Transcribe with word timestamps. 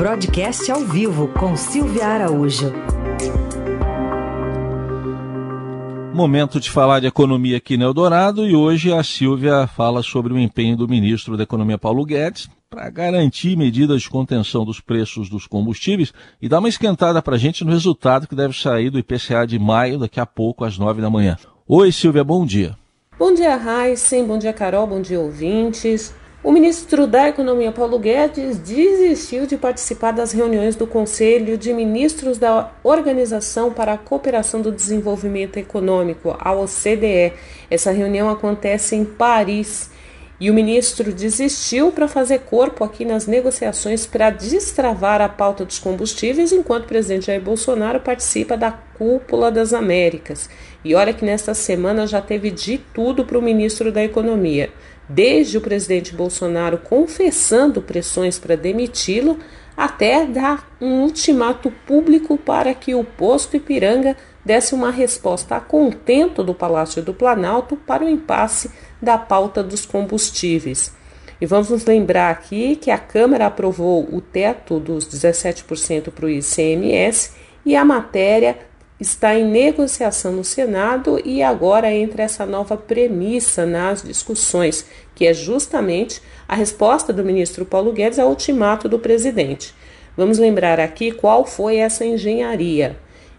Broadcast 0.00 0.72
ao 0.72 0.80
vivo 0.80 1.28
com 1.28 1.54
Silvia 1.54 2.06
Araújo. 2.06 2.72
Momento 6.14 6.58
de 6.58 6.70
falar 6.70 7.00
de 7.00 7.06
economia 7.06 7.58
aqui 7.58 7.76
no 7.76 7.84
Eldorado 7.84 8.46
e 8.46 8.56
hoje 8.56 8.90
a 8.94 9.04
Silvia 9.04 9.66
fala 9.66 10.02
sobre 10.02 10.32
o 10.32 10.38
empenho 10.38 10.74
do 10.74 10.88
ministro 10.88 11.36
da 11.36 11.42
Economia 11.42 11.76
Paulo 11.76 12.02
Guedes 12.06 12.48
para 12.70 12.88
garantir 12.88 13.58
medidas 13.58 14.00
de 14.00 14.08
contenção 14.08 14.64
dos 14.64 14.80
preços 14.80 15.28
dos 15.28 15.46
combustíveis 15.46 16.14
e 16.40 16.48
dar 16.48 16.60
uma 16.60 16.68
esquentada 16.70 17.20
para 17.20 17.34
a 17.34 17.38
gente 17.38 17.62
no 17.62 17.70
resultado 17.70 18.26
que 18.26 18.34
deve 18.34 18.58
sair 18.58 18.88
do 18.88 18.98
IPCA 18.98 19.46
de 19.46 19.58
maio 19.58 19.98
daqui 19.98 20.18
a 20.18 20.24
pouco 20.24 20.64
às 20.64 20.78
nove 20.78 21.02
da 21.02 21.10
manhã. 21.10 21.36
Oi 21.68 21.92
Silvia, 21.92 22.24
bom 22.24 22.46
dia. 22.46 22.74
Bom 23.18 23.34
dia, 23.34 23.54
Heisen, 23.54 24.24
bom 24.24 24.38
dia, 24.38 24.54
Carol, 24.54 24.86
bom 24.86 25.02
dia, 25.02 25.20
ouvintes. 25.20 26.18
O 26.42 26.50
ministro 26.50 27.06
da 27.06 27.28
Economia, 27.28 27.70
Paulo 27.70 27.98
Guedes, 27.98 28.56
desistiu 28.56 29.46
de 29.46 29.58
participar 29.58 30.12
das 30.12 30.32
reuniões 30.32 30.74
do 30.74 30.86
Conselho 30.86 31.58
de 31.58 31.70
Ministros 31.70 32.38
da 32.38 32.72
Organização 32.82 33.70
para 33.70 33.92
a 33.92 33.98
Cooperação 33.98 34.62
do 34.62 34.72
Desenvolvimento 34.72 35.58
Econômico, 35.58 36.34
a 36.40 36.52
OCDE. 36.52 37.34
Essa 37.70 37.90
reunião 37.90 38.30
acontece 38.30 38.96
em 38.96 39.04
Paris. 39.04 39.90
E 40.40 40.50
o 40.50 40.54
ministro 40.54 41.12
desistiu 41.12 41.92
para 41.92 42.08
fazer 42.08 42.38
corpo 42.38 42.82
aqui 42.82 43.04
nas 43.04 43.26
negociações 43.26 44.06
para 44.06 44.30
destravar 44.30 45.20
a 45.20 45.28
pauta 45.28 45.66
dos 45.66 45.78
combustíveis, 45.78 46.50
enquanto 46.50 46.84
o 46.84 46.88
presidente 46.88 47.26
Jair 47.26 47.42
Bolsonaro 47.42 48.00
participa 48.00 48.56
da 48.56 48.72
Cúpula 48.72 49.50
das 49.50 49.74
Américas. 49.74 50.48
E 50.82 50.94
olha 50.94 51.12
que 51.12 51.26
nesta 51.26 51.52
semana 51.52 52.06
já 52.06 52.22
teve 52.22 52.50
de 52.50 52.78
tudo 52.78 53.26
para 53.26 53.38
o 53.38 53.42
ministro 53.42 53.92
da 53.92 54.02
Economia 54.02 54.70
desde 55.12 55.58
o 55.58 55.60
presidente 55.60 56.14
Bolsonaro 56.14 56.78
confessando 56.78 57.82
pressões 57.82 58.38
para 58.38 58.56
demiti-lo, 58.56 59.38
até 59.76 60.24
dar 60.24 60.70
um 60.80 61.02
ultimato 61.02 61.70
público 61.84 62.38
para 62.38 62.72
que 62.74 62.94
o 62.94 63.02
posto 63.02 63.56
Ipiranga 63.56 64.16
desse 64.44 64.72
uma 64.72 64.90
resposta 64.90 65.56
a 65.56 65.60
contento 65.60 66.44
do 66.44 66.54
Palácio 66.54 67.02
do 67.02 67.12
Planalto 67.12 67.76
para 67.76 68.04
o 68.04 68.08
impasse 68.08 68.70
da 69.02 69.18
pauta 69.18 69.64
dos 69.64 69.84
combustíveis. 69.84 70.94
E 71.40 71.46
vamos 71.46 71.70
nos 71.70 71.84
lembrar 71.84 72.30
aqui 72.30 72.76
que 72.76 72.90
a 72.90 72.98
Câmara 72.98 73.46
aprovou 73.46 74.06
o 74.14 74.20
teto 74.20 74.78
dos 74.78 75.08
17% 75.08 76.10
para 76.10 76.26
o 76.26 76.30
ICMS 76.30 77.32
e 77.66 77.74
a 77.74 77.84
matéria 77.84 78.58
está 79.00 79.34
em 79.34 79.44
negociação 79.44 80.32
no 80.32 80.44
Senado 80.44 81.20
e 81.24 81.42
agora 81.42 81.90
entra 81.90 82.22
essa 82.22 82.44
nova 82.44 82.76
premissa 82.76 83.64
nas 83.64 84.02
discussões, 84.02 84.84
que 85.14 85.26
é 85.26 85.32
justamente 85.32 86.20
a 86.46 86.54
resposta 86.54 87.12
do 87.12 87.24
ministro 87.24 87.64
Paulo 87.64 87.92
Guedes 87.92 88.18
ao 88.18 88.28
ultimato 88.28 88.88
do 88.88 88.98
presidente. 88.98 89.74
Vamos 90.16 90.38
lembrar 90.38 90.78
aqui 90.78 91.12
qual 91.12 91.46
foi 91.46 91.76
essa 91.76 92.04
engenharia. 92.04 92.96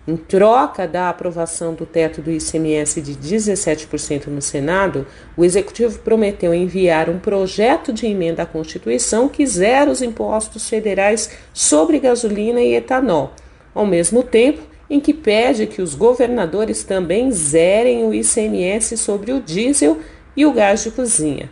Em 0.08 0.18
troca 0.18 0.88
da 0.88 1.09
aprovação 1.09 1.75
do 1.75 1.86
teto 1.86 2.23
do 2.23 2.31
ICMS 2.31 3.00
de 3.02 3.14
17% 3.14 4.28
no 4.28 4.42
Senado, 4.42 5.06
o 5.38 5.46
executivo 5.46 6.00
prometeu 6.00 6.56
enviar 6.56 7.08
um 7.08 7.20
projeto 7.20 7.94
de 7.94 8.08
emenda 8.08 8.42
à 8.42 8.46
Constituição 8.48 9.30
que 9.30 9.46
zera 9.46 9.92
os 9.92 10.02
impostos 10.02 10.68
federais 10.68 11.30
sobre 11.53 12.00
gasolina 12.00 12.59
e 12.62 12.73
etanol. 12.73 13.36
Ao 13.75 13.86
mesmo 13.86 14.23
tempo, 14.23 14.71
em 14.92 15.00
que 15.00 15.14
pede 15.14 15.66
que 15.66 15.81
os 15.81 15.95
governadores 15.95 16.84
também 16.84 17.31
zerem 17.31 18.03
o 18.03 18.14
ICMS 18.14 18.97
sobre 18.97 19.31
o 19.31 19.39
diesel 19.39 20.00
e 20.36 20.45
o 20.45 20.52
gás 20.52 20.84
de 20.84 20.92
cozinha. 20.92 21.50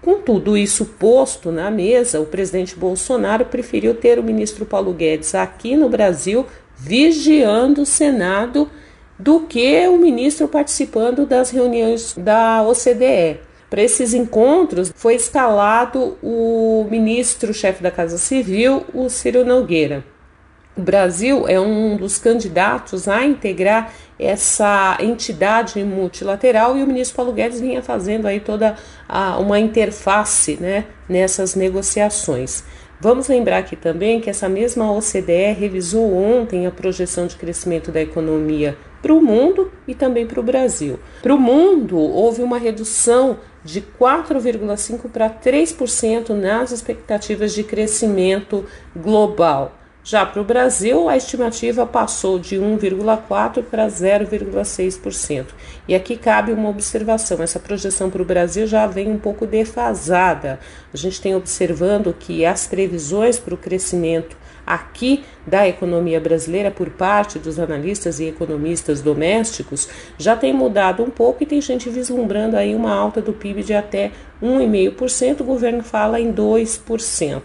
Com 0.00 0.20
tudo 0.20 0.56
isso 0.56 0.84
posto 0.84 1.50
na 1.50 1.72
mesa, 1.72 2.20
o 2.20 2.26
presidente 2.26 2.76
Bolsonaro 2.76 3.46
preferiu 3.46 3.96
ter 3.96 4.16
o 4.20 4.22
ministro 4.22 4.64
Paulo 4.64 4.92
Guedes 4.92 5.34
aqui 5.34 5.74
no 5.74 5.88
Brasil 5.88 6.46
vigiando 6.76 7.82
o 7.82 7.86
Senado 7.86 8.70
do 9.18 9.40
que 9.40 9.88
o 9.88 9.98
ministro 9.98 10.46
participando 10.46 11.26
das 11.26 11.50
reuniões 11.50 12.14
da 12.16 12.62
OCDE. 12.62 13.40
Para 13.68 13.82
esses 13.82 14.14
encontros 14.14 14.92
foi 14.94 15.16
escalado 15.16 16.16
o 16.22 16.86
ministro-chefe 16.88 17.82
da 17.82 17.90
Casa 17.90 18.18
Civil, 18.18 18.84
o 18.94 19.08
Ciro 19.08 19.44
Nogueira. 19.44 20.04
O 20.78 20.80
Brasil 20.80 21.48
é 21.48 21.58
um 21.58 21.96
dos 21.96 22.18
candidatos 22.18 23.08
a 23.08 23.24
integrar 23.26 23.92
essa 24.16 24.96
entidade 25.00 25.82
multilateral 25.82 26.76
e 26.76 26.84
o 26.84 26.86
ministro 26.86 27.16
Paulo 27.16 27.32
Guedes 27.32 27.60
vinha 27.60 27.82
fazendo 27.82 28.26
aí 28.28 28.38
toda 28.38 28.76
a, 29.08 29.40
uma 29.40 29.58
interface 29.58 30.56
né, 30.60 30.84
nessas 31.08 31.56
negociações. 31.56 32.62
Vamos 33.00 33.26
lembrar 33.26 33.58
aqui 33.58 33.74
também 33.74 34.20
que 34.20 34.30
essa 34.30 34.48
mesma 34.48 34.92
OCDE 34.92 35.52
revisou 35.58 36.14
ontem 36.14 36.64
a 36.64 36.70
projeção 36.70 37.26
de 37.26 37.34
crescimento 37.34 37.90
da 37.90 38.00
economia 38.00 38.78
para 39.02 39.12
o 39.12 39.20
mundo 39.20 39.72
e 39.86 39.96
também 39.96 40.28
para 40.28 40.38
o 40.38 40.44
Brasil. 40.44 41.00
Para 41.20 41.34
o 41.34 41.40
mundo, 41.40 41.98
houve 41.98 42.40
uma 42.40 42.56
redução 42.56 43.38
de 43.64 43.80
4,5% 43.80 45.10
para 45.10 45.28
3% 45.28 46.30
nas 46.30 46.70
expectativas 46.70 47.52
de 47.52 47.64
crescimento 47.64 48.64
global. 48.94 49.77
Já 50.04 50.24
para 50.24 50.40
o 50.40 50.44
Brasil, 50.44 51.08
a 51.08 51.16
estimativa 51.16 51.84
passou 51.84 52.38
de 52.38 52.56
1,4% 52.56 53.62
para 53.64 53.86
0,6%. 53.86 55.46
E 55.86 55.94
aqui 55.94 56.16
cabe 56.16 56.52
uma 56.52 56.70
observação: 56.70 57.42
essa 57.42 57.60
projeção 57.60 58.08
para 58.08 58.22
o 58.22 58.24
Brasil 58.24 58.66
já 58.66 58.86
vem 58.86 59.10
um 59.10 59.18
pouco 59.18 59.46
defasada. 59.46 60.58
A 60.94 60.96
gente 60.96 61.20
tem 61.20 61.34
observando 61.34 62.14
que 62.18 62.44
as 62.46 62.66
previsões 62.66 63.38
para 63.38 63.54
o 63.54 63.58
crescimento 63.58 64.36
aqui 64.68 65.24
da 65.46 65.66
economia 65.66 66.20
brasileira 66.20 66.70
por 66.70 66.90
parte 66.90 67.38
dos 67.38 67.58
analistas 67.58 68.20
e 68.20 68.26
economistas 68.26 69.00
domésticos 69.00 69.88
já 70.18 70.36
tem 70.36 70.52
mudado 70.52 71.02
um 71.02 71.08
pouco 71.08 71.42
e 71.42 71.46
tem 71.46 71.58
gente 71.58 71.88
vislumbrando 71.88 72.54
aí 72.54 72.74
uma 72.74 72.94
alta 72.94 73.22
do 73.22 73.32
PIB 73.32 73.62
de 73.62 73.72
até 73.72 74.12
1,5%, 74.42 75.40
o 75.40 75.44
governo 75.44 75.82
fala 75.82 76.20
em 76.20 76.30
2%. 76.30 77.42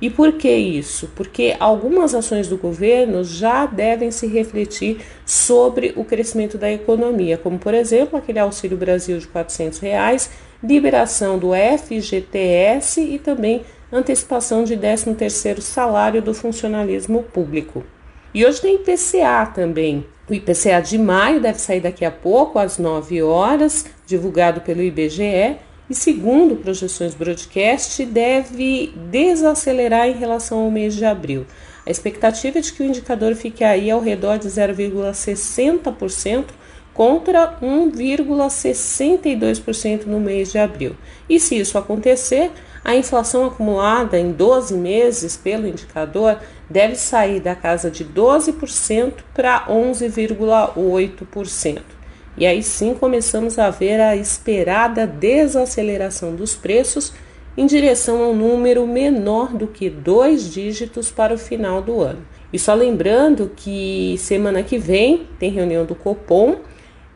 E 0.00 0.10
por 0.10 0.32
que 0.32 0.50
isso? 0.50 1.10
Porque 1.14 1.56
algumas 1.58 2.14
ações 2.14 2.48
do 2.48 2.56
governo 2.56 3.24
já 3.24 3.64
devem 3.66 4.10
se 4.10 4.26
refletir 4.26 4.98
sobre 5.24 5.92
o 5.96 6.04
crescimento 6.04 6.58
da 6.58 6.70
economia, 6.70 7.38
como 7.38 7.58
por 7.58 7.74
exemplo 7.74 8.18
aquele 8.18 8.38
Auxílio 8.38 8.76
Brasil 8.76 9.18
de 9.18 9.26
400 9.28 9.78
reais, 9.78 10.30
liberação 10.62 11.38
do 11.38 11.50
FGTS 11.54 13.00
e 13.00 13.18
também 13.18 13.62
antecipação 13.92 14.64
de 14.64 14.76
13º 14.76 15.60
salário 15.60 16.20
do 16.20 16.34
funcionalismo 16.34 17.22
público. 17.22 17.84
E 18.32 18.44
hoje 18.44 18.60
tem 18.60 18.74
IPCA 18.76 19.46
também. 19.54 20.04
O 20.28 20.34
IPCA 20.34 20.80
de 20.80 20.98
maio 20.98 21.40
deve 21.40 21.60
sair 21.60 21.80
daqui 21.80 22.04
a 22.04 22.10
pouco, 22.10 22.58
às 22.58 22.78
9 22.78 23.22
horas, 23.22 23.86
divulgado 24.06 24.62
pelo 24.62 24.82
IBGE, 24.82 25.56
e, 25.88 25.94
segundo 25.94 26.56
projeções 26.56 27.14
broadcast, 27.14 28.04
deve 28.04 28.92
desacelerar 29.10 30.08
em 30.08 30.14
relação 30.14 30.58
ao 30.60 30.70
mês 30.70 30.94
de 30.94 31.04
abril. 31.04 31.46
A 31.86 31.90
expectativa 31.90 32.58
é 32.58 32.62
de 32.62 32.72
que 32.72 32.82
o 32.82 32.86
indicador 32.86 33.34
fique 33.34 33.62
aí 33.62 33.90
ao 33.90 34.00
redor 34.00 34.38
de 34.38 34.48
0,60% 34.48 36.46
contra 36.94 37.58
1,62% 37.60 40.06
no 40.06 40.18
mês 40.20 40.52
de 40.52 40.58
abril. 40.58 40.96
E 41.28 41.40
se 41.40 41.58
isso 41.58 41.76
acontecer, 41.76 42.52
a 42.84 42.94
inflação 42.94 43.46
acumulada 43.46 44.16
em 44.18 44.30
12 44.30 44.74
meses 44.74 45.36
pelo 45.36 45.66
indicador 45.66 46.38
deve 46.70 46.94
sair 46.96 47.40
da 47.40 47.56
casa 47.56 47.90
de 47.90 48.04
12% 48.04 49.14
para 49.34 49.66
11,8%. 49.66 51.82
E 52.36 52.46
aí 52.46 52.62
sim 52.62 52.94
começamos 52.94 53.58
a 53.58 53.70
ver 53.70 54.00
a 54.00 54.16
esperada 54.16 55.06
desaceleração 55.06 56.34
dos 56.34 56.54
preços 56.54 57.12
em 57.56 57.66
direção 57.66 58.22
a 58.22 58.28
um 58.28 58.34
número 58.34 58.86
menor 58.86 59.54
do 59.54 59.68
que 59.68 59.88
dois 59.88 60.52
dígitos 60.52 61.10
para 61.10 61.34
o 61.34 61.38
final 61.38 61.80
do 61.80 62.00
ano. 62.00 62.24
E 62.52 62.58
só 62.58 62.74
lembrando 62.74 63.52
que 63.54 64.16
semana 64.18 64.62
que 64.62 64.78
vem 64.78 65.26
tem 65.38 65.50
reunião 65.50 65.84
do 65.84 65.94
Copom 65.94 66.56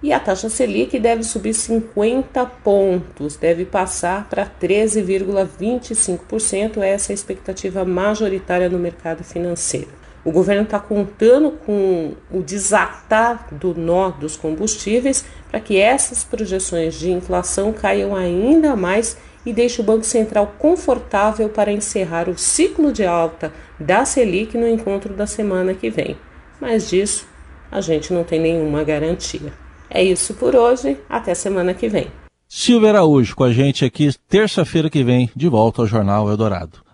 e 0.01 0.13
a 0.13 0.21
taxa 0.21 0.49
Selic 0.49 0.97
deve 0.99 1.25
subir 1.25 1.55
50 1.55 2.47
pontos, 2.63 3.37
deve 3.37 3.65
passar 3.65 4.29
para 4.29 4.47
13,25%, 4.47 6.81
essa 6.83 7.11
é 7.11 7.13
a 7.13 7.15
expectativa 7.15 7.85
majoritária 7.85 8.69
no 8.69 8.79
mercado 8.79 9.25
financeiro. 9.25 9.89
O 10.29 10.31
governo 10.31 10.65
está 10.65 10.79
contando 10.79 11.53
com 11.53 12.13
o 12.31 12.43
desatar 12.43 13.49
do 13.51 13.73
nó 13.73 14.11
dos 14.11 14.37
combustíveis 14.37 15.25
para 15.51 15.59
que 15.59 15.79
essas 15.79 16.23
projeções 16.23 16.97
de 16.97 17.11
inflação 17.11 17.73
caiam 17.73 18.15
ainda 18.15 18.77
mais 18.77 19.17
e 19.47 19.55
deixe 19.55 19.81
o 19.81 19.85
Banco 19.85 20.05
Central 20.05 20.53
confortável 20.59 21.49
para 21.49 21.73
encerrar 21.73 22.29
o 22.29 22.37
ciclo 22.37 22.93
de 22.93 23.07
alta 23.07 23.51
da 23.81 24.05
Selic 24.05 24.55
no 24.59 24.69
encontro 24.69 25.15
da 25.15 25.27
semana 25.27 25.73
que 25.73 25.89
vem. 25.89 26.15
Mas 26.61 26.91
disso 26.91 27.27
a 27.73 27.81
gente 27.81 28.13
não 28.13 28.23
tem 28.23 28.39
nenhuma 28.39 28.85
garantia. 28.85 29.51
É 29.89 30.03
isso 30.03 30.35
por 30.35 30.55
hoje, 30.55 30.99
até 31.09 31.33
semana 31.33 31.73
que 31.73 31.89
vem. 31.89 32.09
Silvia 32.47 32.91
Araújo 32.91 33.35
com 33.35 33.45
a 33.45 33.53
gente 33.53 33.83
aqui 33.83 34.11
terça-feira 34.29 34.91
que 34.91 35.03
vem, 35.03 35.31
de 35.35 35.49
volta 35.49 35.81
ao 35.81 35.87
Jornal 35.87 36.29
Eldorado. 36.29 36.87